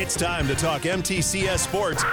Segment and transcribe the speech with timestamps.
[0.00, 2.04] It's time to talk MTCS sports.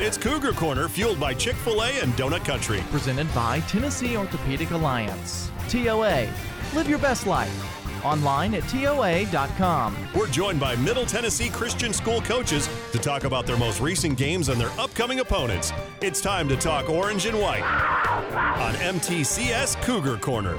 [0.00, 2.82] It's Cougar Corner, fueled by Chick fil A and Donut Country.
[2.90, 5.50] Presented by Tennessee Orthopedic Alliance.
[5.68, 6.26] TOA.
[6.74, 7.52] Live your best life.
[8.06, 9.94] Online at TOA.com.
[10.14, 14.48] We're joined by Middle Tennessee Christian School coaches to talk about their most recent games
[14.48, 15.74] and their upcoming opponents.
[16.00, 20.56] It's time to talk orange and white on MTCS Cougar Corner.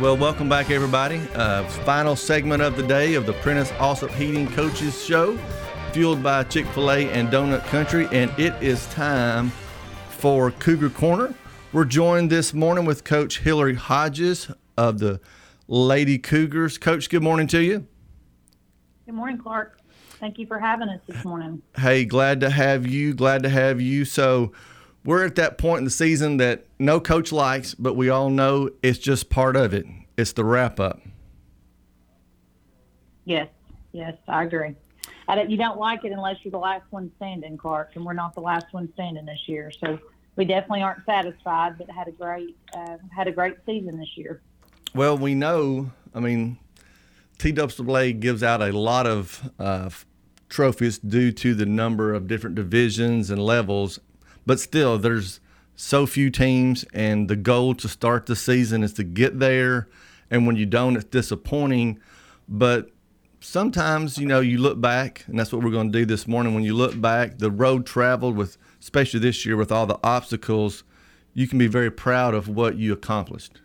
[0.00, 1.20] Well, welcome back, everybody.
[1.34, 5.36] Uh, final segment of the day of the Prentice Allsup Heating Coaches Show,
[5.90, 8.06] fueled by Chick fil A and Donut Country.
[8.12, 9.50] And it is time
[10.10, 11.34] for Cougar Corner.
[11.72, 15.20] We're joined this morning with Coach Hillary Hodges of the
[15.66, 16.78] Lady Cougars.
[16.78, 17.84] Coach, good morning to you.
[19.04, 19.80] Good morning, Clark.
[20.20, 21.60] Thank you for having us this morning.
[21.76, 23.14] Hey, glad to have you.
[23.14, 24.04] Glad to have you.
[24.04, 24.52] So,
[25.08, 28.68] we're at that point in the season that no coach likes, but we all know
[28.82, 29.86] it's just part of it.
[30.18, 31.00] It's the wrap up.
[33.24, 33.48] Yes,
[33.92, 34.76] yes, I agree.
[35.26, 38.12] I don't, you don't like it unless you're the last one standing, Clark, and we're
[38.12, 39.72] not the last one standing this year.
[39.80, 39.98] So
[40.36, 44.42] we definitely aren't satisfied, but had a great uh, had a great season this year.
[44.94, 45.90] Well, we know.
[46.14, 46.58] I mean,
[47.38, 49.88] TWA gives out a lot of uh,
[50.50, 54.00] trophies due to the number of different divisions and levels,
[54.48, 55.40] but still, there's
[55.76, 59.90] so few teams, and the goal to start the season is to get there.
[60.30, 62.00] And when you don't, it's disappointing.
[62.48, 62.90] But
[63.40, 66.54] sometimes, you know, you look back, and that's what we're going to do this morning.
[66.54, 70.82] When you look back, the road traveled with, especially this year, with all the obstacles,
[71.34, 73.60] you can be very proud of what you accomplished.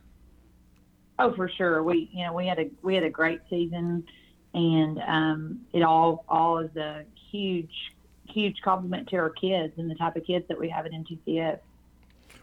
[1.17, 1.81] Oh, for sure.
[1.81, 4.03] We, you know, we had a we had a great season,
[4.53, 7.71] and um, it all all is a huge
[8.33, 11.59] huge compliment to our kids and the type of kids that we have at MTCS.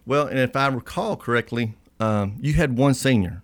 [0.06, 3.42] Well, and if I recall correctly, um, you had one senior.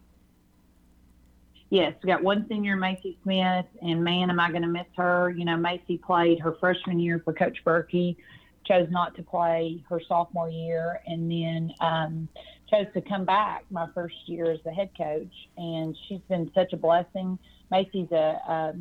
[1.68, 5.30] Yes, we got one senior, Macy Smith, and man, am I going to miss her.
[5.30, 8.16] You know, Macy played her freshman year for Coach Berkey,
[8.64, 12.28] chose not to play her sophomore year, and then um,
[12.70, 15.32] chose to come back my first year as the head coach.
[15.56, 17.36] And she's been such a blessing.
[17.70, 18.74] Macy's a, a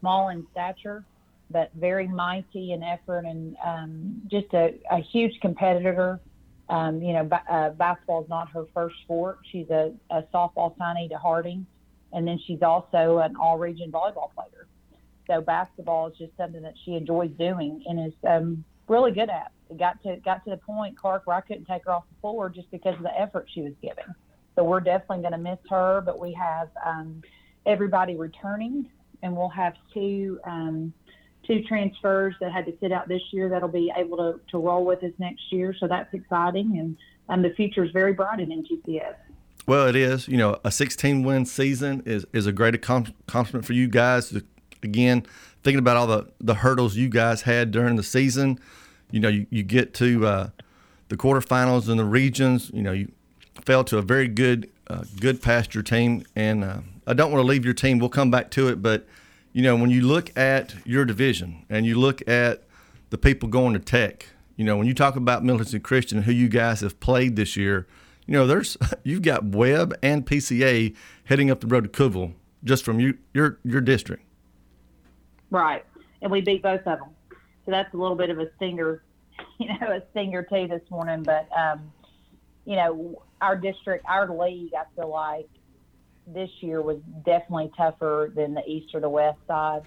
[0.00, 1.02] small in stature,
[1.50, 6.20] but very mighty in effort and um, just a, a, huge competitor.
[6.68, 9.38] Um, you know, b- uh, basketball is not her first sport.
[9.52, 11.64] She's a, a softball signee to Harding,
[12.12, 14.66] and then she's also an all-region volleyball player.
[15.28, 19.52] So basketball is just something that she enjoys doing and is um, really good at.
[19.70, 22.20] It got to got to the point, Clark, where I couldn't take her off the
[22.20, 24.04] floor just because of the effort she was giving.
[24.54, 27.22] So we're definitely going to miss her, but we have um,
[27.66, 28.88] everybody returning,
[29.22, 30.92] and we'll have two um,
[31.46, 34.84] two transfers that had to sit out this year that'll be able to, to roll
[34.84, 35.74] with us next year.
[35.78, 36.96] So that's exciting, and
[37.28, 39.14] um, the future is very bright in MTCS.
[39.66, 40.28] Well, it is.
[40.28, 44.32] You know, a 16 win season is, is a great accomplishment for you guys.
[44.82, 45.26] Again,
[45.64, 48.60] thinking about all the, the hurdles you guys had during the season,
[49.10, 50.48] you know, you, you get to uh,
[51.08, 53.10] the quarterfinals and the regions, you know, you
[53.64, 56.24] fell to a very good, uh, Goodpasture team.
[56.36, 57.98] And uh, I don't want to leave your team.
[57.98, 58.80] We'll come back to it.
[58.80, 59.06] But,
[59.56, 62.64] you know, when you look at your division and you look at
[63.08, 66.32] the people going to tech, you know, when you talk about Militant Christian and who
[66.32, 67.86] you guys have played this year,
[68.26, 70.94] you know, there's you've got Webb and PCA
[71.24, 72.34] heading up the road to Cookeville
[72.64, 74.24] just from you, your your district.
[75.50, 75.86] Right,
[76.20, 77.08] and we beat both of them,
[77.64, 79.02] so that's a little bit of a stinger,
[79.58, 81.22] you know, a stinger too this morning.
[81.22, 81.90] But um,
[82.66, 85.48] you know, our district, our league, I feel like
[86.26, 89.82] this year was definitely tougher than the east or the west side.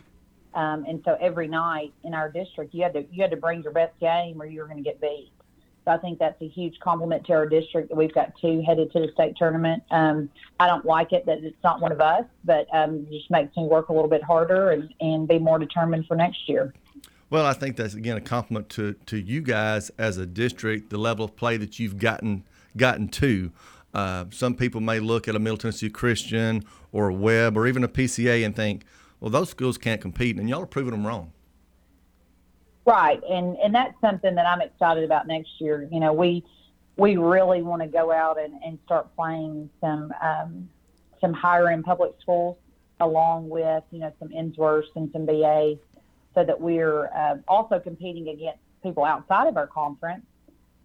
[0.53, 3.61] Um, and so every night in our district, you had to you had to bring
[3.61, 5.31] your best game, or you were going to get beat.
[5.85, 8.91] So I think that's a huge compliment to our district that we've got two headed
[8.91, 9.83] to the state tournament.
[9.91, 10.29] Um,
[10.59, 13.55] I don't like it that it's not one of us, but um, it just makes
[13.55, 16.73] me work a little bit harder and, and be more determined for next year.
[17.29, 20.97] Well, I think that's again a compliment to, to you guys as a district, the
[20.97, 22.43] level of play that you've gotten
[22.75, 23.51] gotten to.
[23.93, 27.83] Uh, some people may look at a Middle Tennessee Christian or a Webb or even
[27.83, 28.85] a PCA and think,
[29.19, 31.33] well, those schools can't compete, and y'all are proving them wrong.
[32.85, 35.87] Right, and and that's something that I'm excited about next year.
[35.91, 36.43] You know, we
[36.95, 40.69] we really want to go out and, and start playing some um,
[41.21, 42.57] some higher end public schools
[42.99, 45.77] along with you know some Ensworths and some BAs,
[46.33, 50.25] so that we're uh, also competing against people outside of our conference,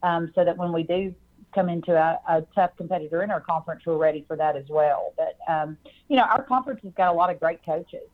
[0.02, 1.14] um, so that when we do
[1.54, 5.12] come into a, a, tough competitor in our conference, we're ready for that as well.
[5.16, 5.76] But um,
[6.08, 8.08] you know, our conference has got a lot of great coaches.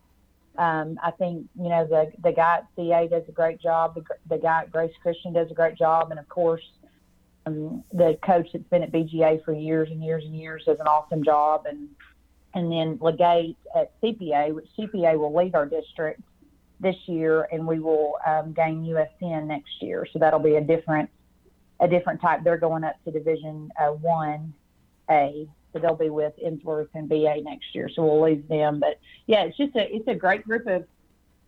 [0.58, 3.94] Um, I think you know the the guy at CA does a great job.
[3.94, 6.62] The, the guy at Grace Christian does a great job, and of course,
[7.46, 10.86] um, the coach that's been at BGA for years and years and years does an
[10.86, 11.66] awesome job.
[11.66, 11.88] And
[12.54, 16.20] and then Legate at CPA, which CPA will leave our district
[16.80, 20.06] this year, and we will um, gain USN next year.
[20.12, 21.10] So that'll be a different
[21.80, 22.44] a different type.
[22.44, 24.52] They're going up to Division uh, One
[25.10, 27.88] A, so they'll be with Ensworth and BA next year.
[27.88, 28.80] So we'll lose them.
[28.80, 30.84] But yeah, it's just a it's a great group of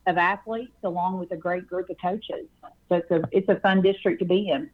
[0.06, 2.46] of athletes along with a great group of coaches.
[2.88, 4.70] So it's a it's a fun district to be in.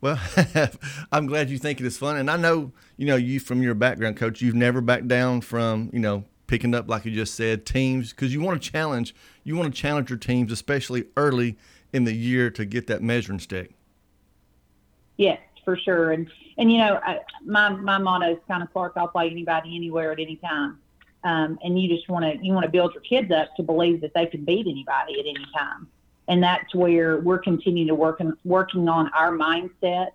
[0.00, 0.18] Well,
[1.12, 3.74] I'm glad you think it is fun, and I know you know you from your
[3.74, 4.40] background, coach.
[4.40, 8.34] You've never backed down from you know picking up like you just said teams because
[8.34, 11.56] you want to challenge you want to challenge your teams, especially early
[11.92, 13.72] in the year, to get that measuring stick.
[15.20, 16.12] Yes, for sure.
[16.12, 18.94] And and you know, I, my my motto is kind of Clark.
[18.96, 20.78] I'll play anybody, anywhere, at any time.
[21.24, 24.00] Um, and you just want to you want to build your kids up to believe
[24.00, 25.88] that they can beat anybody at any time.
[26.28, 30.12] And that's where we're continuing to work on, working on our mindset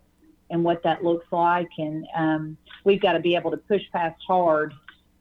[0.50, 1.70] and what that looks like.
[1.78, 4.74] And um, we've got to be able to push past hard,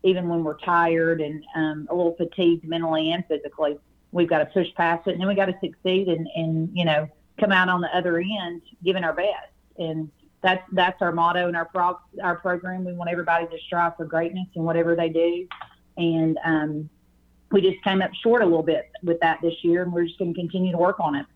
[0.03, 3.77] even when we're tired and um, a little fatigued mentally and physically.
[4.13, 6.87] We've got to push past it, and then we got to succeed and, and you
[6.87, 7.07] know
[7.39, 10.11] come out on the other end giving our best and
[10.43, 12.85] that's that's our motto and our pro, our program.
[12.85, 15.47] We want everybody to strive for greatness in whatever they do,
[15.97, 16.91] and um,
[17.51, 20.19] we just came up short a little bit with that this year, and we're just
[20.19, 21.27] going to continue to work on it.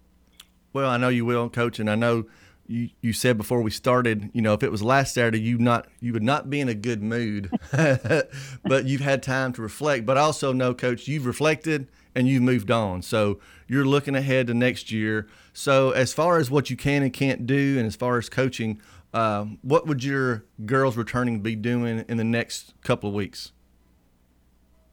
[0.72, 2.26] Well, I know you will, Coach, and I know
[2.68, 5.88] you, you said before we started, you know, if it was last Saturday, you not
[6.00, 10.04] you would not be in a good mood, but you've had time to reflect.
[10.04, 13.02] But I also know, Coach, you've reflected and you've moved on.
[13.02, 15.28] So you're looking ahead to next year.
[15.58, 18.80] So as far as what you can and can't do, and as far as coaching,
[19.12, 23.50] uh, what would your girls returning be doing in the next couple of weeks?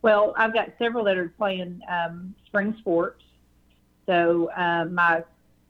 [0.02, 3.22] Well, I've got several that are playing um, spring sports.
[4.08, 5.24] So uh, my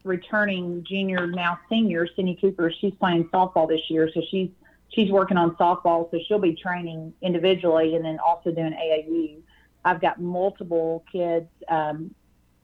[0.06, 4.10] returning junior, now senior, Sydney Cooper, she's playing softball this year.
[4.14, 4.48] So she's
[4.94, 6.10] she's working on softball.
[6.10, 9.40] So she'll be training individually and then also doing AAU.
[9.84, 12.16] I've got multiple kids, um,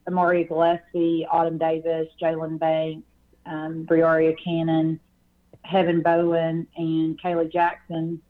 [0.09, 3.07] Amaria Gillespie, Autumn Davis, Jalen Banks,
[3.45, 4.99] um, Briaria Cannon,
[5.63, 8.21] Heaven Bowen, and Kaylee Jackson,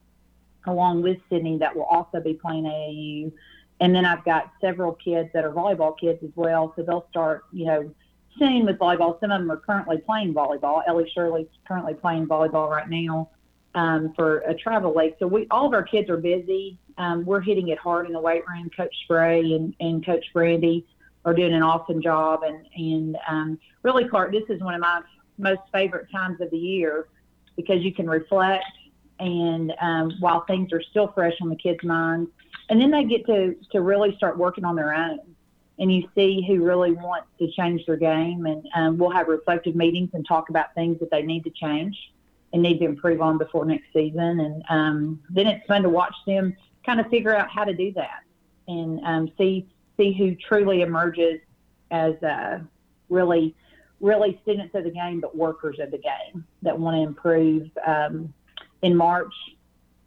[0.66, 3.32] along with Sydney, that will also be playing AAU.
[3.80, 6.74] And then I've got several kids that are volleyball kids as well.
[6.76, 7.92] So they'll start, you know,
[8.38, 9.20] soon with volleyball.
[9.20, 10.84] Some of them are currently playing volleyball.
[10.88, 13.30] Ellie Shirley's currently playing volleyball right now
[13.74, 15.16] um, for a travel league.
[15.20, 16.78] So we all of our kids are busy.
[16.98, 18.70] Um, we're hitting it hard in the weight room.
[18.76, 20.86] Coach Spray and, and Coach Brandy
[21.26, 22.44] are doing an awesome job.
[22.44, 25.02] And and um, really, Clark, this is one of my
[25.38, 27.08] most favorite times of the year
[27.56, 28.66] because you can reflect
[29.20, 32.30] and um, while things are still fresh on the kids' minds,
[32.70, 35.20] and then they get to to really start working on their own.
[35.80, 39.76] And you see who really wants to change their game, and um, we'll have reflective
[39.76, 41.96] meetings and talk about things that they need to change
[42.54, 44.40] and need to improve on before next season.
[44.40, 47.94] And um, then it's fun to watch them kind of figure out how to do
[47.94, 48.24] that
[48.68, 49.68] and um, see
[50.02, 51.40] see who truly emerges
[51.92, 52.60] as uh,
[53.10, 53.56] really
[54.00, 58.34] really students of the game, but workers of the game that want to improve um,
[58.82, 59.34] in March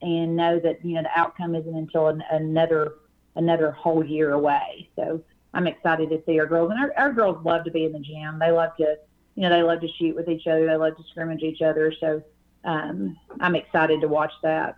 [0.02, 2.94] and know that you know the outcome isn't until an, another
[3.36, 4.88] another whole year away.
[4.96, 5.22] So
[5.54, 8.00] I'm excited to see our girls, and our, our girls love to be in the
[8.00, 8.38] gym.
[8.38, 8.96] They love to
[9.36, 10.66] you know they love to shoot with each other.
[10.66, 11.92] They love to scrimmage each other.
[12.00, 12.22] So
[12.64, 14.74] um, I'm excited to watch that.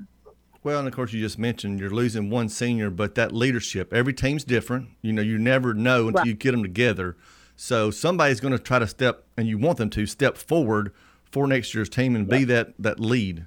[0.67, 4.13] Well, and of course, you just mentioned you're losing one senior, but that leadership, every
[4.13, 4.89] team's different.
[5.01, 6.27] You know, you never know until right.
[6.27, 7.17] you get them together.
[7.55, 10.93] So somebody's going to try to step, and you want them to step forward
[11.31, 12.41] for next year's team and yep.
[12.41, 13.47] be that that lead.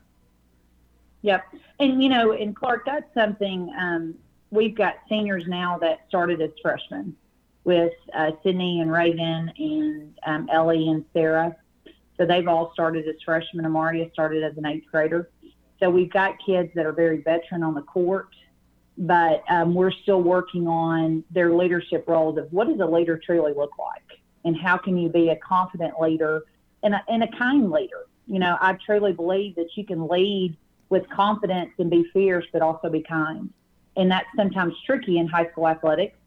[1.24, 1.44] Yep,
[1.82, 4.16] and you know, and Clark, that's something um,
[4.50, 7.18] we've got seniors now that started as freshmen
[7.66, 11.54] with uh, Sydney and Reagan and um, Ellie and Sarah.
[12.16, 13.66] So they've all started as freshmen.
[13.66, 15.30] Amaria started as an eighth grader.
[15.80, 18.30] So we've got kids that are very veteran on the court,
[18.98, 23.54] but um, we're still working on their leadership roles of what does a leader truly
[23.54, 26.44] look like, and how can you be a confident leader
[26.84, 28.08] and a, and a kind leader.
[28.28, 30.56] You know, I truly believe that you can lead
[30.90, 33.52] with confidence and be fierce, but also be kind.
[33.96, 36.18] And that's sometimes tricky in high school athletics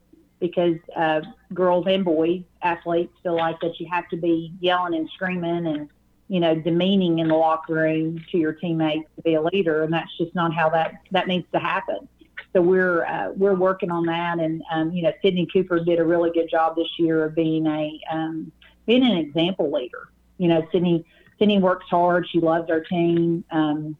[0.40, 1.20] because uh,
[1.54, 5.88] girls and boys athletes feel like that you have to be yelling and screaming and
[6.32, 9.92] you know demeaning in the locker room to your teammates to be a leader, and
[9.92, 12.08] that's just not how that that needs to happen.
[12.54, 16.04] So we're uh, we're working on that, and um, you know Sydney Cooper did a
[16.04, 18.50] really good job this year of being a um,
[18.86, 20.08] being an example leader.
[20.38, 21.04] You know Sydney
[21.38, 22.26] Sydney works hard.
[22.32, 23.44] She loves our team.
[23.50, 23.94] Um,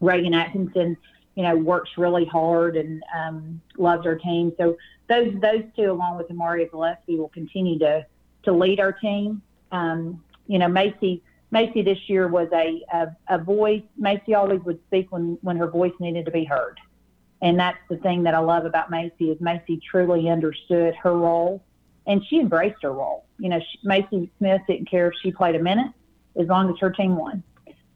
[0.00, 0.96] Reagan Atkinson,
[1.34, 4.54] you know, works really hard and um, loves our team.
[4.56, 4.78] So
[5.10, 8.06] those those two, along with Amaria Gillespie, will continue to
[8.44, 9.42] to lead our team.
[9.72, 13.82] Um, you know, Macy Macy this year was a, a a voice.
[13.96, 16.78] Macy always would speak when when her voice needed to be heard,
[17.42, 21.62] and that's the thing that I love about Macy is Macy truly understood her role
[22.06, 23.24] and she embraced her role.
[23.38, 25.92] You know, she, Macy Smith didn't care if she played a minute
[26.38, 27.42] as long as her team won.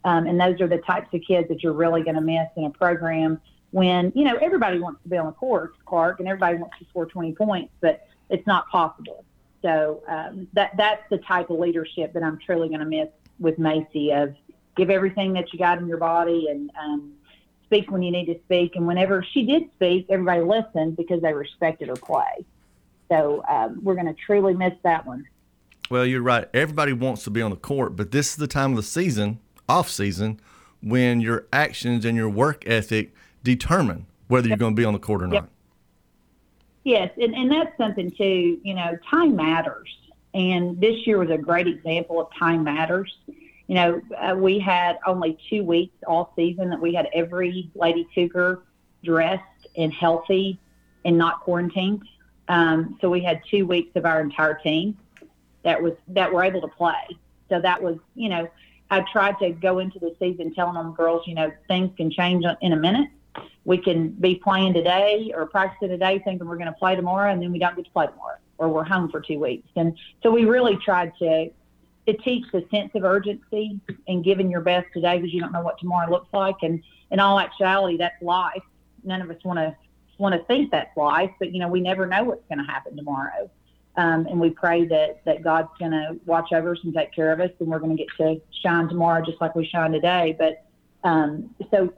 [0.04, 2.64] Um, and those are the types of kids that you're really going to miss in
[2.64, 6.58] a program when, you know, everybody wants to be on the court, Clark, and everybody
[6.58, 9.24] wants to score 20 points, but it's not possible.
[9.62, 13.08] So um, that that's the type of leadership that I'm truly going to miss
[13.38, 14.34] with Macy of
[14.76, 17.12] give everything that you got in your body and um,
[17.64, 18.76] speak when you need to speak.
[18.76, 22.44] And whenever she did speak, everybody listened because they respected her play.
[23.08, 25.26] So um, we're going to truly miss that one.
[25.90, 26.48] Well, you're right.
[26.54, 29.38] Everybody wants to be on the court, but this is the time of the season,
[29.68, 30.40] off season,
[30.82, 33.12] when your actions and your work ethic
[33.42, 35.48] determine whether you're going to be on the court or not.
[36.84, 39.88] Yes, and, and that's something too, you know, time matters.
[40.34, 43.16] And this year was a great example of time matters.
[43.66, 48.06] You know, uh, we had only two weeks all season that we had every Lady
[48.14, 48.62] Cougar
[49.02, 49.42] dressed
[49.76, 50.58] and healthy
[51.04, 52.02] and not quarantined.
[52.48, 54.98] Um, so we had two weeks of our entire team
[55.62, 57.16] that was that were able to play.
[57.48, 58.50] So that was, you know,
[58.90, 62.44] I tried to go into the season telling them girls, you know, things can change
[62.60, 63.08] in a minute
[63.64, 67.42] we can be playing today or practicing today thinking we're going to play tomorrow and
[67.42, 69.68] then we don't get to play tomorrow or we're home for two weeks.
[69.76, 71.50] And so we really tried to
[72.06, 75.62] to teach the sense of urgency and giving your best today because you don't know
[75.62, 76.56] what tomorrow looks like.
[76.62, 78.62] And in all actuality, that's life.
[79.04, 79.74] None of us want to
[80.18, 82.96] want to think that's life, but you know we never know what's going to happen
[82.96, 83.50] tomorrow.
[83.96, 87.32] Um, and we pray that that God's going to watch over us and take care
[87.32, 90.36] of us, and we're going to get to shine tomorrow just like we shine today.
[90.38, 90.64] But
[91.04, 91.92] um, so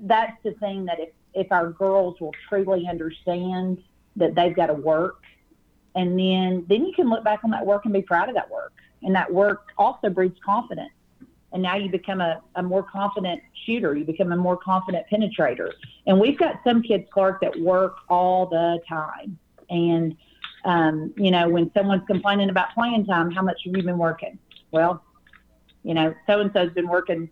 [0.00, 3.82] that's the thing that if, if our girls will truly understand
[4.16, 5.19] that they've got to work
[5.94, 8.50] and then then you can look back on that work and be proud of that
[8.50, 8.72] work.
[9.02, 10.90] And that work also breeds confidence.
[11.52, 13.96] And now you become a, a more confident shooter.
[13.96, 15.72] You become a more confident penetrator.
[16.06, 19.38] And we've got some kids clark that work all the time.
[19.68, 20.16] And
[20.64, 24.38] um, you know when someone's complaining about playing time how much have you been working?
[24.70, 25.02] Well
[25.82, 27.30] you know so and so's been working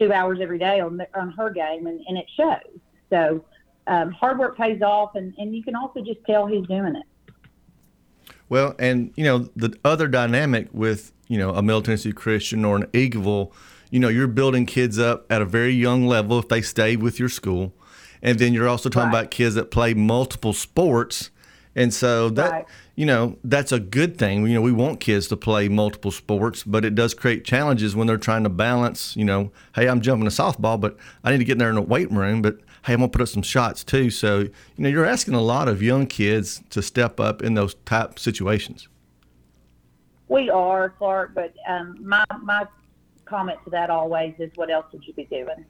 [0.00, 2.80] two hours every day on, the, on her game, and, and it shows.
[3.10, 3.44] So
[3.86, 7.04] um, hard work pays off, and, and you can also just tell he's doing it.
[8.50, 12.76] Well, and you know the other dynamic with you know a Middle Tennessee Christian or
[12.76, 13.50] an Eagleville,
[13.90, 17.18] you know you're building kids up at a very young level if they stay with
[17.18, 17.72] your school,
[18.20, 19.20] and then you're also talking right.
[19.20, 21.30] about kids that play multiple sports,
[21.74, 22.66] and so that right
[23.00, 24.46] you know, that's a good thing.
[24.46, 28.06] You know, we want kids to play multiple sports, but it does create challenges when
[28.06, 31.44] they're trying to balance, you know, hey, I'm jumping a softball, but I need to
[31.44, 33.84] get in there in the weight room, but hey, I'm to put up some shots
[33.84, 34.10] too.
[34.10, 37.74] So, you know, you're asking a lot of young kids to step up in those
[37.84, 38.88] type situations.
[40.28, 42.66] We are, Clark, but um, my, my
[43.24, 45.64] comment to that always is what else would you be doing?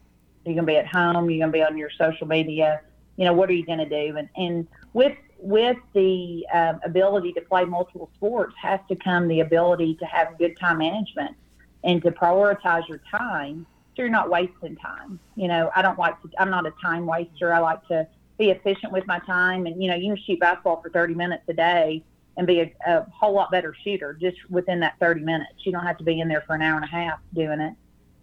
[0.45, 2.81] You're to be at home, you're to be on your social media.
[3.17, 4.17] You know, what are you to do?
[4.17, 9.39] And, and with with the um, ability to play multiple sports has to come the
[9.39, 11.35] ability to have good time management
[11.83, 15.19] and to prioritize your time so you're not wasting time.
[15.35, 17.53] You know, I don't like to, I'm not a time waster.
[17.53, 18.07] I like to
[18.37, 19.65] be efficient with my time.
[19.65, 22.03] And, you know, you can shoot basketball for 30 minutes a day
[22.37, 25.53] and be a, a whole lot better shooter just within that 30 minutes.
[25.65, 27.73] You don't have to be in there for an hour and a half doing it.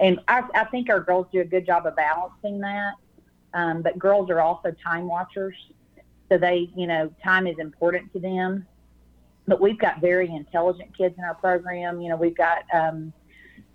[0.00, 2.94] And I, I think our girls do a good job of balancing that.
[3.54, 5.54] Um, but girls are also time watchers
[6.28, 8.66] so they, you know, time is important to them.
[9.46, 12.00] But we've got very intelligent kids in our program.
[12.00, 13.12] You know, we've got um,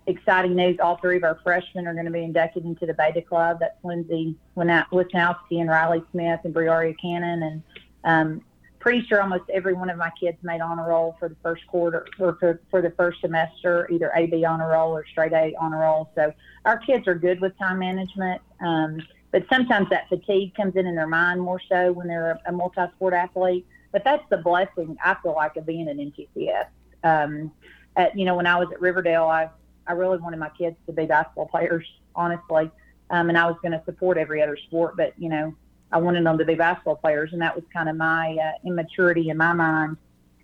[0.08, 0.78] exciting news.
[0.82, 3.58] All three of our freshmen are going to be inducted into the Beta Club.
[3.60, 7.44] That's Lindsay Wisnowski and Riley Smith and Briaria Cannon.
[7.44, 7.64] And
[8.04, 8.42] um,
[8.80, 12.06] pretty sure almost every one of my kids made honor roll for the first quarter
[12.20, 16.12] or for, for the first semester, either AB honor roll or straight A honor roll.
[16.16, 16.34] So
[16.66, 18.42] our kids are good with time management.
[18.60, 22.52] Um, but sometimes that fatigue comes in in their mind more so when they're a,
[22.52, 23.66] multi-sport athlete.
[23.92, 26.68] But that's the blessing I feel like of being an MTCS.
[27.04, 27.52] Um,
[27.96, 29.50] at, you know, when I was at Riverdale, I
[29.88, 31.86] I really wanted my kids to be basketball players,
[32.16, 32.72] honestly,
[33.10, 35.54] um, and I was going to support every other sport, but you know,
[35.92, 39.30] I wanted them to be basketball players, and that was kind of my uh, immaturity
[39.30, 39.98] in my mind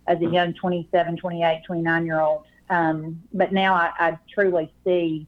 [0.06, 2.44] as a young 27, 28, 29 year old.
[2.68, 5.26] Um, but now I, I truly see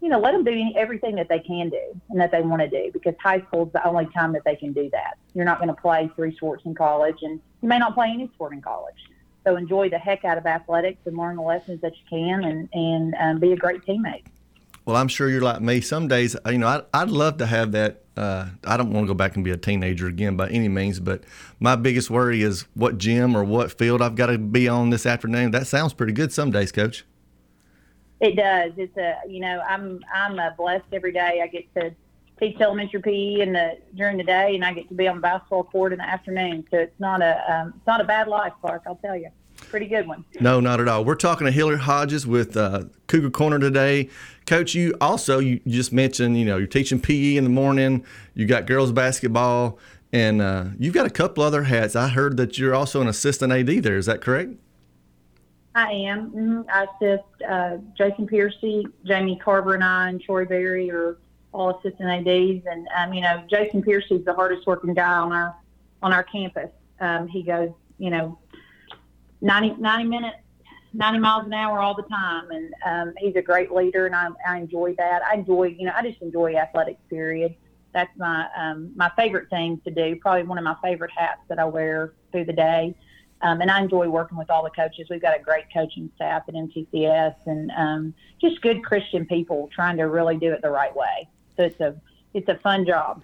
[0.00, 2.62] you know, let them do any, everything that they can do and that they want
[2.62, 5.18] to do because high school is the only time that they can do that.
[5.34, 8.30] You're not going to play three sports in college, and you may not play any
[8.34, 8.94] sport in college.
[9.48, 12.68] So enjoy the heck out of athletics and learn the lessons that you can, and
[12.74, 14.24] and um, be a great teammate.
[14.84, 15.80] Well, I'm sure you're like me.
[15.80, 18.02] Some days, you know, I'd, I'd love to have that.
[18.14, 21.00] Uh, I don't want to go back and be a teenager again by any means,
[21.00, 21.24] but
[21.60, 25.06] my biggest worry is what gym or what field I've got to be on this
[25.06, 25.52] afternoon.
[25.52, 27.06] That sounds pretty good some days, Coach.
[28.20, 28.72] It does.
[28.76, 31.40] It's a you know I'm I'm uh, blessed every day.
[31.42, 31.94] I get to
[32.38, 35.22] teach elementary PE in the during the day, and I get to be on the
[35.22, 36.66] basketball court in the afternoon.
[36.70, 38.82] So it's not a um, it's not a bad life, Clark.
[38.86, 39.30] I'll tell you.
[39.58, 40.24] Pretty good one.
[40.40, 41.04] No, not at all.
[41.04, 44.08] We're talking to Hillary Hodges with uh, Cougar Corner today.
[44.46, 48.04] Coach, you also you just mentioned you know you're teaching PE in the morning.
[48.34, 49.78] You got girls basketball,
[50.12, 51.94] and uh, you've got a couple other hats.
[51.94, 53.96] I heard that you're also an assistant AD there.
[53.96, 54.54] Is that correct?
[55.74, 56.30] I am.
[56.30, 56.60] Mm-hmm.
[56.72, 61.18] I assist uh, Jason Piercy, Jamie Carver, and I, and Troy Berry are
[61.52, 62.64] all assistant ADs.
[62.66, 65.54] And um, you know, Jason Piercy's the hardest working guy on our
[66.02, 66.70] on our campus.
[67.00, 68.38] Um, he goes, you know,
[69.40, 70.38] 90, 90 minutes,
[70.92, 72.50] 90 miles an hour all the time.
[72.50, 75.22] And um, he's a great leader, and I, I enjoy that.
[75.22, 77.54] I enjoy, you know, I just enjoy athletics, period.
[77.94, 80.16] That's my um, my favorite thing to do.
[80.16, 82.94] Probably one of my favorite hats that I wear through the day.
[83.40, 85.06] Um, and I enjoy working with all the coaches.
[85.08, 89.96] We've got a great coaching staff at MTCS and um, just good Christian people trying
[89.98, 91.28] to really do it the right way.
[91.56, 91.94] So it's a
[92.34, 93.22] it's a fun job.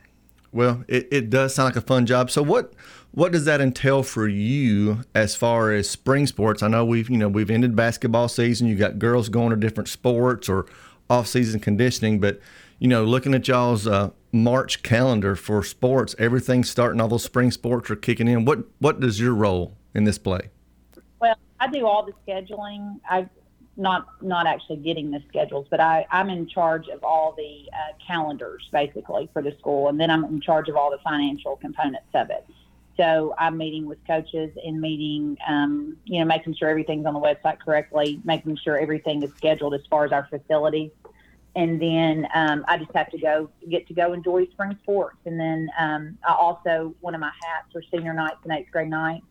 [0.54, 2.30] Well, it, it does sound like a fun job.
[2.30, 2.74] So what
[3.10, 6.62] what does that entail for you as far as spring sports?
[6.62, 8.68] I know we've you know we've ended basketball season.
[8.68, 10.66] You got girls going to different sports or
[11.10, 12.38] off season conditioning, but
[12.78, 17.00] you know looking at y'all's uh, March calendar for sports, everything's starting.
[17.00, 18.44] All those spring sports are kicking in.
[18.44, 20.50] What what does your role in this play?
[21.20, 23.00] Well, I do all the scheduling.
[23.10, 23.28] I
[23.76, 27.92] not not actually getting the schedules, but I, I'm in charge of all the uh,
[28.06, 32.08] calendars basically for the school, and then I'm in charge of all the financial components
[32.14, 32.46] of it.
[32.96, 37.20] So I'm meeting with coaches and meeting, um, you know, making sure everything's on the
[37.20, 40.92] website correctly, making sure everything is scheduled as far as our facilities.
[41.56, 45.18] And then um, I just have to go get to go enjoy spring sports.
[45.24, 48.90] And then um, I also one of my hats are senior nights and eighth grade
[48.90, 49.24] nights.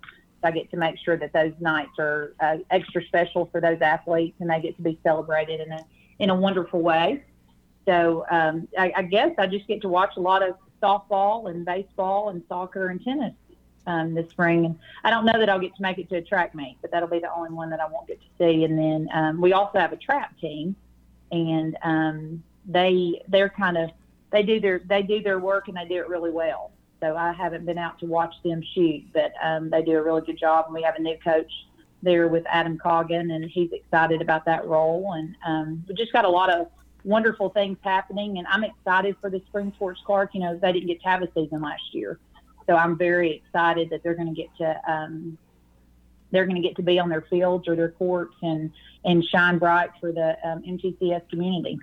[0.43, 4.35] I get to make sure that those nights are uh, extra special for those athletes,
[4.39, 5.85] and they get to be celebrated in a
[6.19, 7.23] in a wonderful way.
[7.85, 11.65] So um, I, I guess I just get to watch a lot of softball and
[11.65, 13.33] baseball and soccer and tennis
[13.87, 14.65] um, this spring.
[14.65, 16.91] And I don't know that I'll get to make it to a track meet, but
[16.91, 18.63] that'll be the only one that I won't get to see.
[18.63, 20.75] And then um, we also have a trap team,
[21.31, 23.89] and um, they they're kind of
[24.31, 26.71] they do their they do their work and they do it really well.
[27.03, 30.21] So I haven't been out to watch them shoot, but um, they do a really
[30.21, 30.65] good job.
[30.67, 31.51] And we have a new coach
[32.01, 35.11] there with Adam Coggin, and he's excited about that role.
[35.11, 36.67] And um, we just got a lot of
[37.03, 40.33] wonderful things happening, and I'm excited for the spring sports Clark.
[40.33, 42.19] You know, they didn't get to have a season last year,
[42.67, 45.37] so I'm very excited that they're going to get to um,
[46.31, 48.71] they're going to get to be on their fields or their courts and
[49.03, 51.77] and shine bright for the um, MTCS community.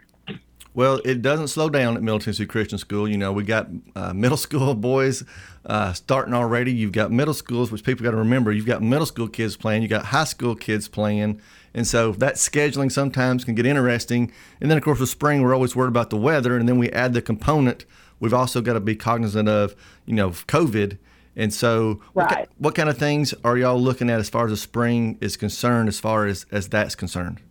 [0.81, 3.07] Well, it doesn't slow down at Middle Tennessee Christian School.
[3.07, 5.23] You know, we got uh, middle school boys
[5.66, 6.73] uh, starting already.
[6.73, 8.51] You've got middle schools, which people got to remember.
[8.51, 9.83] You've got middle school kids playing.
[9.83, 11.38] You got high school kids playing,
[11.75, 14.33] and so that scheduling sometimes can get interesting.
[14.59, 16.88] And then, of course, with spring, we're always worried about the weather, and then we
[16.93, 17.85] add the component.
[18.19, 20.97] We've also got to be cognizant of, you know, COVID.
[21.37, 22.38] And so, right.
[22.38, 25.37] what, what kind of things are y'all looking at as far as the spring is
[25.37, 27.43] concerned, as far as as that's concerned?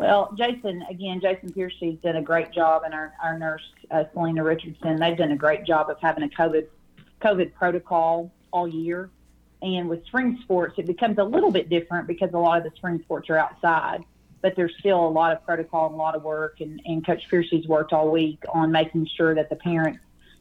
[0.00, 3.60] Well, Jason, again, Jason Piercy's done a great job, and our, our nurse,
[3.90, 6.68] uh, Selena Richardson, they've done a great job of having a COVID
[7.20, 9.10] COVID protocol all year.
[9.60, 12.74] And with spring sports, it becomes a little bit different because a lot of the
[12.76, 14.02] spring sports are outside,
[14.40, 16.62] but there's still a lot of protocol and a lot of work.
[16.62, 20.00] And, and Coach Piercy's worked all week on making sure that the parents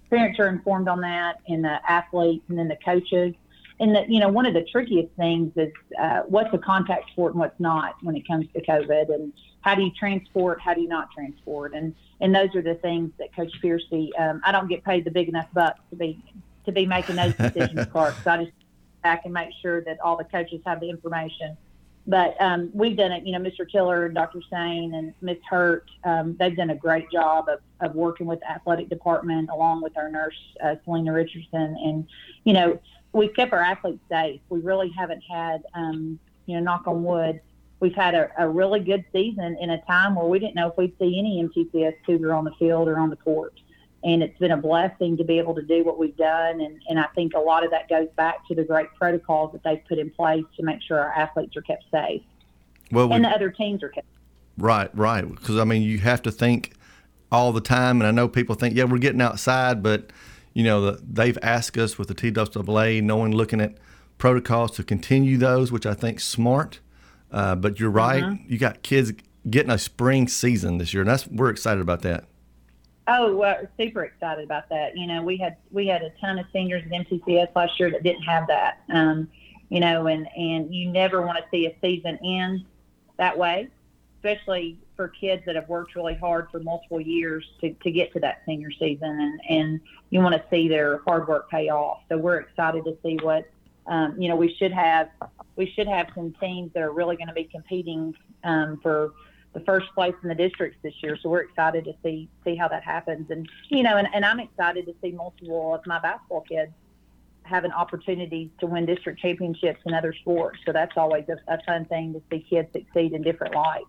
[0.09, 3.35] parents are informed on that, and the athletes, and then the coaches
[3.79, 7.33] and that you know one of the trickiest things is uh, what's a contact sport
[7.33, 10.81] and what's not when it comes to COVID, and how do you transport, how do
[10.81, 14.11] you not transport, and and those are the things that Coach Piercy.
[14.17, 16.21] Um, I don't get paid the big enough bucks to be
[16.65, 18.15] to be making those decisions, Clark.
[18.23, 18.51] So I just
[19.01, 21.57] back and make sure that all the coaches have the information.
[22.07, 23.69] But um, we've done it, you know, Mr.
[23.69, 24.41] Tiller and Dr.
[24.49, 28.49] Sane and Miss Hurt, um, they've done a great job of, of working with the
[28.49, 31.77] athletic department along with our nurse, uh, Selena Richardson.
[31.83, 32.07] And,
[32.45, 32.79] you know,
[33.13, 34.41] we've kept our athletes safe.
[34.49, 37.41] We really haven't had, um, you know, knock on wood,
[37.79, 40.77] we've had a, a, really good season in a time where we didn't know if
[40.77, 43.53] we'd see any MTCS Cougar on the field or on the court.
[44.03, 46.61] And it's been a blessing to be able to do what we've done.
[46.61, 49.63] And, and I think a lot of that goes back to the great protocols that
[49.63, 52.21] they've put in place to make sure our athletes are kept safe.
[52.91, 54.07] Well, and the other teams are kept
[54.57, 55.27] Right, right.
[55.27, 56.73] Because, I mean, you have to think
[57.31, 58.01] all the time.
[58.01, 60.11] And I know people think, yeah, we're getting outside, but–
[60.53, 63.77] you know, the, they've asked us with the TWA, knowing looking at
[64.17, 66.79] protocols to continue those, which I think smart.
[67.31, 68.35] Uh, but you're right, uh-huh.
[68.47, 69.13] you got kids
[69.49, 72.25] getting a spring season this year, and that's we're excited about that.
[73.07, 74.95] Oh, we're super excited about that.
[74.95, 78.03] You know, we had we had a ton of seniors at MTCS last year that
[78.03, 78.81] didn't have that.
[78.91, 79.27] Um,
[79.69, 82.65] you know, and and you never want to see a season end
[83.17, 83.69] that way,
[84.17, 88.19] especially for kids that have worked really hard for multiple years to, to get to
[88.19, 92.01] that senior season and, and you want to see their hard work pay off.
[92.09, 93.49] So we're excited to see what,
[93.87, 95.07] um, you know, we should have,
[95.55, 99.13] we should have some teams that are really going to be competing um, for
[99.53, 101.17] the first place in the districts this year.
[101.23, 103.31] So we're excited to see see how that happens.
[103.31, 106.73] And you know, and, and I'm excited to see multiple of my basketball kids
[107.43, 110.59] having opportunities to win district championships in other sports.
[110.65, 113.87] So that's always a, a fun thing to see kids succeed in different lights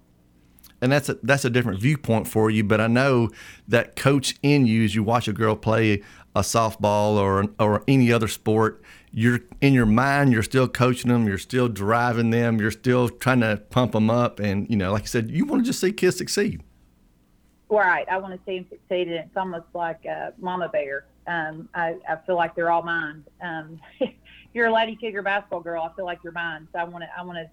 [0.81, 2.65] and that's a that's a different viewpoint for you.
[2.65, 3.31] But I know
[3.69, 6.03] that coach in you, as you watch a girl play
[6.35, 11.27] a softball or or any other sport, you're in your mind, you're still coaching them,
[11.27, 15.03] you're still driving them, you're still trying to pump them up, and you know, like
[15.03, 16.63] I said, you want to just see kids succeed.
[17.69, 21.05] Right, I want to see them succeed, and it's almost like a mama bear.
[21.27, 23.25] Um, I, I feel like they're all mine.
[23.41, 23.81] Um,
[24.55, 25.83] you're a Lady Cougar basketball girl.
[25.83, 26.67] I feel like you're mine.
[26.73, 27.49] So I want to I want to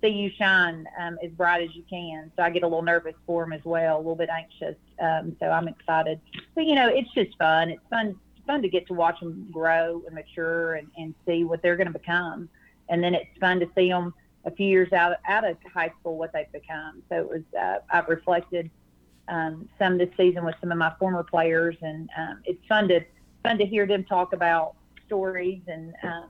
[0.00, 2.30] see you shine um, as bright as you can.
[2.36, 4.76] So I get a little nervous for them as well, a little bit anxious.
[5.00, 6.20] Um, so I'm excited.
[6.54, 7.70] But you know, it's just fun.
[7.70, 11.62] It's fun fun to get to watch them grow and mature and, and see what
[11.62, 12.48] they're going to become.
[12.88, 16.16] And then it's fun to see them a few years out out of high school
[16.16, 17.02] what they've become.
[17.08, 18.70] So it was uh, I've reflected
[19.28, 23.00] um, some this season with some of my former players, and um, it's fun to
[23.42, 24.74] fun to hear them talk about
[25.06, 26.22] stories and uh,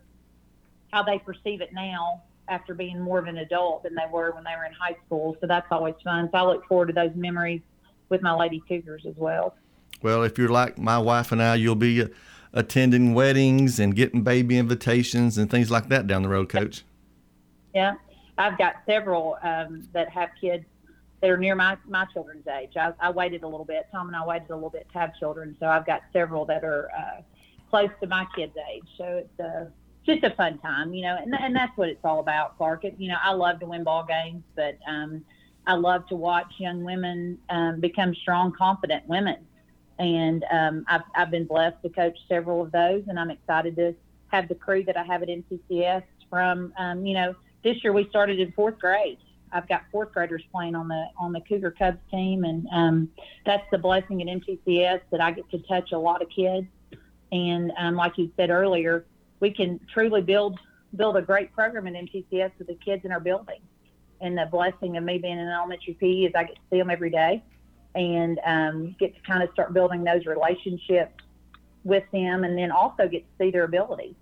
[0.92, 4.44] how they perceive it now after being more of an adult than they were when
[4.44, 5.36] they were in high school.
[5.40, 6.28] So that's always fun.
[6.32, 7.60] So I look forward to those memories
[8.08, 9.54] with my Lady Cougars as well.
[10.02, 12.08] Well, if you're like my wife and I, you'll be uh,
[12.52, 16.84] attending weddings and getting baby invitations and things like that down the road, Coach.
[17.74, 17.94] Yeah,
[18.36, 20.64] I've got several um, that have kids
[21.20, 22.76] that are near my, my children's age.
[22.76, 23.88] I, I waited a little bit.
[23.90, 26.64] Tom and I waited a little bit to have children, so I've got several that
[26.64, 27.22] are uh,
[27.70, 28.84] close to my kids' age.
[28.96, 29.66] So it's uh,
[30.08, 32.84] just a fun time, you know, and, and that's what it's all about, Clark.
[32.84, 35.24] It, you know, I love to win ball games, but um,
[35.66, 39.46] I love to watch young women um, become strong, confident women.
[39.98, 43.94] And um, I've, I've been blessed to coach several of those, and I'm excited to
[44.28, 48.08] have the crew that I have at MTCS from, um, you know, this year we
[48.08, 49.18] started in fourth grade.
[49.52, 53.10] I've got fourth graders playing on the on the Cougar Cubs team, and um,
[53.46, 56.66] that's the blessing at MTCS that I get to touch a lot of kids.
[57.32, 59.06] And um, like you said earlier,
[59.40, 60.58] we can truly build
[60.96, 63.60] build a great program in MTCS with the kids in our building.
[64.20, 66.90] And the blessing of me being an elementary PE is I get to see them
[66.90, 67.42] every day
[67.94, 71.12] and um, get to kind of start building those relationships
[71.84, 74.14] with them, and then also get to see their abilities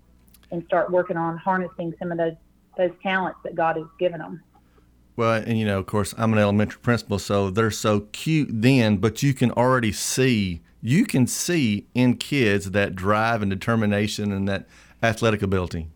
[0.51, 2.35] and start working on harnessing some of those
[2.77, 4.41] those talents that God has given them.
[5.15, 8.97] Well, and you know, of course, I'm an elementary principal, so they're so cute then,
[8.97, 14.47] but you can already see, you can see in kids that drive and determination and
[14.47, 14.67] that
[15.03, 15.87] athletic ability?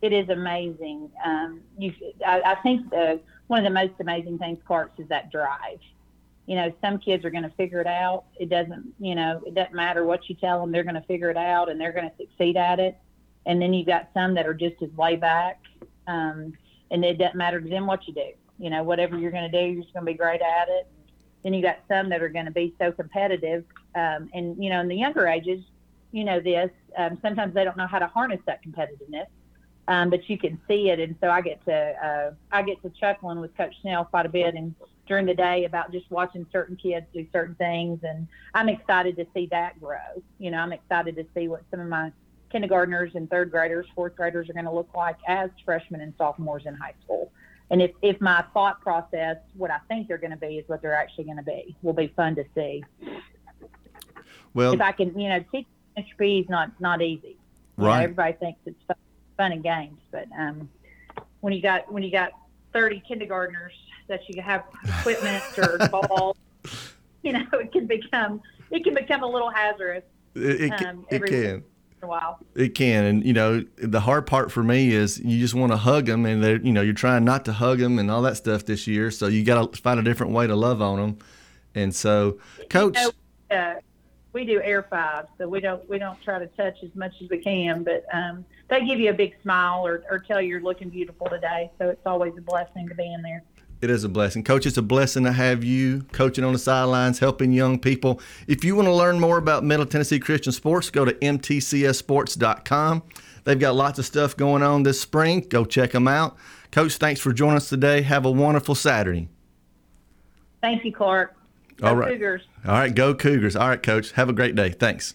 [0.00, 1.10] It is amazing.
[1.24, 1.92] Um, you,
[2.24, 5.80] I, I think the, one of the most amazing things, Clarks, is that drive.
[6.46, 8.24] You know, some kids are going to figure it out.
[8.38, 11.30] It doesn't, you know, it doesn't matter what you tell them; they're going to figure
[11.30, 12.96] it out and they're going to succeed at it.
[13.44, 15.60] And then you've got some that are just as laid back,
[16.06, 16.54] um,
[16.90, 18.30] and it doesn't matter to them what you do.
[18.58, 20.86] You know, whatever you're going to do, you're just going to be great at it.
[21.42, 24.80] Then you got some that are going to be so competitive, um, and you know,
[24.80, 25.60] in the younger ages,
[26.12, 26.70] you know this.
[26.96, 29.26] Um, sometimes they don't know how to harness that competitiveness,
[29.88, 31.00] um, but you can see it.
[31.00, 34.30] And so I get to uh, I get to chuckling with Coach Snell quite a
[34.30, 34.74] bit and
[35.06, 39.26] during the day about just watching certain kids do certain things, and I'm excited to
[39.34, 40.22] see that grow.
[40.38, 42.12] You know, I'm excited to see what some of my
[42.50, 46.64] kindergartners and third graders, fourth graders are going to look like as freshmen and sophomores
[46.66, 47.32] in high school.
[47.70, 50.80] And if, if my thought process, what I think they're going to be, is what
[50.80, 52.82] they're actually going to be, will be fun to see.
[54.54, 55.66] Well, if I can, you know, teach
[55.98, 57.36] entropy is not not easy.
[57.78, 57.98] You right.
[57.98, 58.96] Know, everybody thinks it's fun,
[59.36, 60.68] fun and games, but um,
[61.40, 62.32] when you got when you got
[62.72, 63.72] 30 kindergartners
[64.08, 66.36] that you have equipment or balls,
[67.22, 70.04] you know, it can become it can become a little hazardous.
[70.34, 71.64] It, it, um, it can.
[72.00, 72.38] A while.
[72.54, 75.76] It can, and you know, the hard part for me is you just want to
[75.76, 78.36] hug them, and they're you know, you're trying not to hug them and all that
[78.36, 79.10] stuff this year.
[79.10, 81.18] So you got to find a different way to love on them.
[81.74, 82.38] And so,
[82.70, 83.12] coach, you
[83.50, 83.74] know, uh,
[84.38, 87.28] we do air five, so we don't we don't try to touch as much as
[87.28, 87.82] we can.
[87.82, 91.28] But um, they give you a big smile or, or tell you you're looking beautiful
[91.28, 91.72] today.
[91.78, 93.42] So it's always a blessing to be in there.
[93.80, 94.44] It is a blessing.
[94.44, 98.20] Coach, it's a blessing to have you coaching on the sidelines, helping young people.
[98.46, 103.02] If you want to learn more about Middle Tennessee Christian Sports, go to mtcssports.com.
[103.42, 105.46] They've got lots of stuff going on this spring.
[105.48, 106.36] Go check them out.
[106.70, 108.02] Coach, thanks for joining us today.
[108.02, 109.28] Have a wonderful Saturday.
[110.60, 111.34] Thank you, Clark.
[111.82, 112.12] All right.
[112.12, 112.42] Cougars.
[112.66, 113.56] All right, go Cougars.
[113.56, 114.12] All right, coach.
[114.12, 114.70] Have a great day.
[114.70, 115.14] Thanks.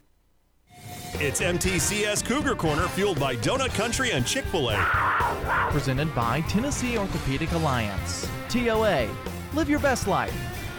[1.15, 5.67] It's MTCS Cougar Corner, fueled by Donut Country and Chick fil A.
[5.69, 8.27] Presented by Tennessee Orthopedic Alliance.
[8.49, 9.09] TOA.
[9.53, 10.33] Live your best life.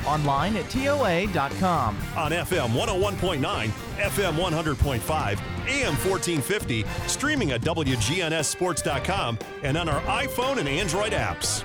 [0.06, 1.96] Online at TOA.com.
[2.16, 10.68] On FM 101.9, FM 100.5, AM 1450, streaming at WGNSSports.com, and on our iPhone and
[10.68, 11.62] Android apps.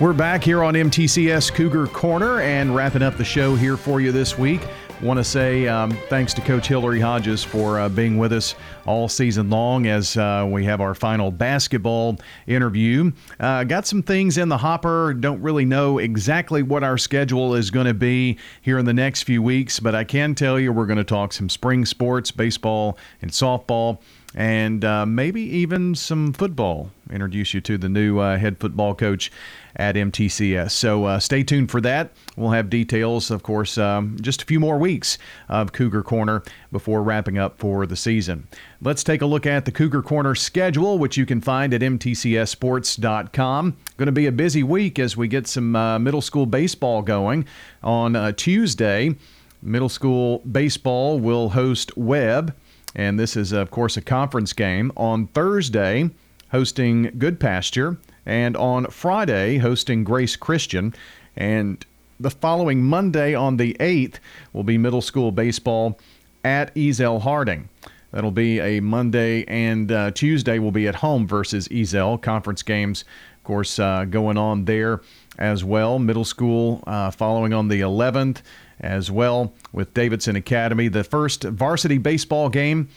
[0.00, 4.12] We're back here on MTCS Cougar Corner and wrapping up the show here for you
[4.12, 4.60] this week.
[5.02, 9.08] Want to say um, thanks to Coach Hillary Hodges for uh, being with us all
[9.08, 13.10] season long as uh, we have our final basketball interview.
[13.38, 15.14] Uh, got some things in the hopper.
[15.14, 19.22] Don't really know exactly what our schedule is going to be here in the next
[19.22, 22.98] few weeks, but I can tell you we're going to talk some spring sports, baseball,
[23.22, 24.00] and softball
[24.34, 26.90] and uh, maybe even some football.
[27.10, 29.32] Introduce you to the new uh, head football coach
[29.74, 30.70] at MTCS.
[30.70, 32.12] So uh, stay tuned for that.
[32.36, 37.02] We'll have details, of course, um, just a few more weeks of Cougar Corner before
[37.02, 38.46] wrapping up for the season.
[38.80, 43.76] Let's take a look at the Cougar Corner schedule, which you can find at mtcssports.com.
[43.96, 47.46] Going to be a busy week as we get some uh, middle school baseball going
[47.82, 49.16] on uh, Tuesday.
[49.62, 52.54] Middle school baseball will host Webb.
[52.94, 54.92] And this is, of course, a conference game.
[54.96, 56.10] On Thursday,
[56.50, 60.94] hosting Goodpasture, and on Friday, hosting Grace Christian.
[61.36, 61.84] And
[62.18, 64.16] the following Monday, on the 8th,
[64.52, 65.98] will be middle school baseball
[66.44, 67.68] at Ezell Harding.
[68.12, 72.20] That'll be a Monday, and uh, Tuesday will be at home versus Ezell.
[72.20, 73.04] Conference games,
[73.38, 75.00] of course, uh, going on there
[75.38, 75.98] as well.
[76.00, 78.42] Middle school uh, following on the 11th
[78.80, 80.88] as well with Davidson Academy.
[80.88, 82.88] The first varsity baseball game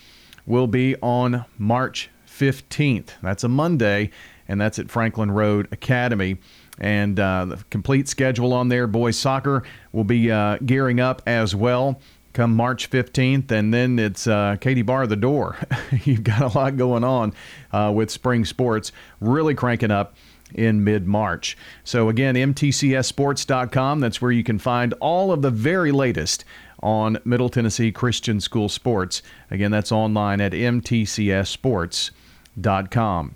[0.46, 3.10] will be on March 15th.
[3.22, 4.12] That's a Monday,
[4.48, 6.38] and that's at Franklin Road Academy.
[6.80, 8.88] And uh, the complete schedule on there.
[8.88, 12.02] Boys soccer will be uh, gearing up as well
[12.34, 15.56] come March 15th, and then it's uh, Katie bar the door.
[16.04, 17.34] You've got a lot going on
[17.72, 18.91] uh, with spring sports,
[19.22, 20.15] really cranking up
[20.54, 21.58] in mid March.
[21.84, 26.46] So, again, MTCSSports.com, that's where you can find all of the very latest
[26.82, 29.24] on Middle Tennessee Christian School sports.
[29.50, 33.36] Again, that's online at MTCSSports.com.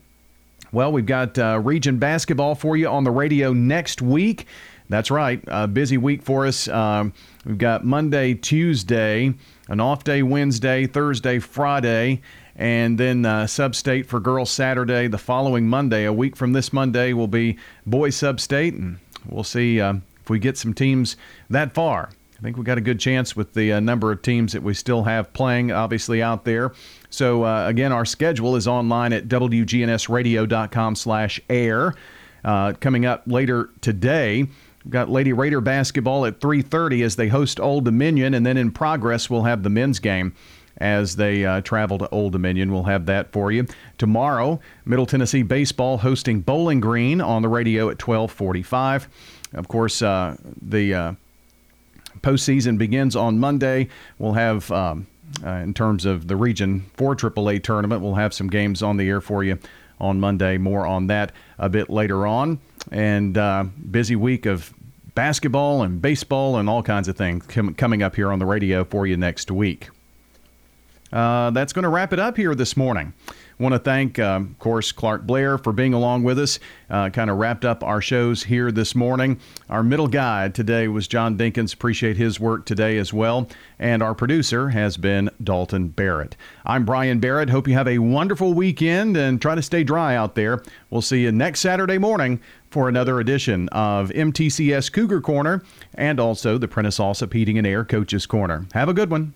[0.74, 4.48] Well, we've got uh, region basketball for you on the radio next week.
[4.90, 6.68] That's right, a busy week for us.
[6.68, 7.14] Um,
[7.46, 9.34] we've got Monday, Tuesday,
[9.68, 12.22] an off day Wednesday, Thursday, Friday,
[12.58, 15.08] and then uh, sub-state for girls Saturday.
[15.08, 18.98] The following Monday, a week from this Monday, will be boys sub-state, and
[19.30, 21.16] we'll see uh, if we get some teams
[21.50, 22.10] that far.
[22.38, 24.74] I think we got a good chance with the uh, number of teams that we
[24.74, 26.72] still have playing, obviously out there.
[27.10, 31.96] So uh, again, our schedule is online at wgnsradio.com/air.
[32.46, 34.48] Uh, coming up later today.
[34.86, 38.72] We've got Lady Raider basketball at 3:30 as they host Old Dominion, and then in
[38.72, 40.34] progress we'll have the men's game
[40.78, 42.72] as they uh, travel to Old Dominion.
[42.72, 44.60] We'll have that for you tomorrow.
[44.86, 49.08] Middle Tennessee baseball hosting Bowling Green on the radio at 12:45.
[49.54, 51.14] Of course, uh, the uh,
[52.22, 53.90] postseason begins on Monday.
[54.20, 54.72] We'll have.
[54.72, 55.08] Um,
[55.46, 59.10] uh, in terms of the Region 4 AAA tournament, we'll have some games on the
[59.10, 59.60] air for you
[60.00, 60.58] on Monday.
[60.58, 62.60] More on that a bit later on.
[62.92, 64.74] And uh, busy week of
[65.16, 68.84] basketball and baseball and all kinds of things com- coming up here on the radio
[68.84, 69.90] for you next week.
[71.18, 73.12] Uh, that's going to wrap it up here this morning.
[73.58, 76.60] Want to thank, um, of course, Clark Blair for being along with us.
[76.92, 79.40] Uh, kind of wrapped up our shows here this morning.
[79.68, 81.74] Our middle guide today was John Dinkins.
[81.74, 83.50] Appreciate his work today as well.
[83.80, 86.36] And our producer has been Dalton Barrett.
[86.68, 87.50] I'm Brian Barrett.
[87.50, 90.62] Hope you have a wonderful weekend and try to stay dry out there.
[90.92, 95.64] We'll see you next Saturday morning for another edition of MTCS Cougar Corner
[95.96, 98.68] and also the Prentice Allsup Heating and Air Coaches Corner.
[98.74, 99.34] Have a good one.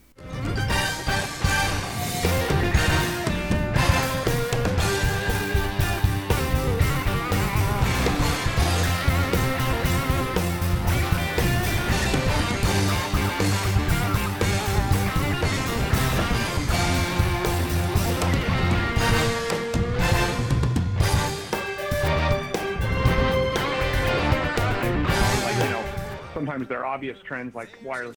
[27.32, 28.10] Trends like wireless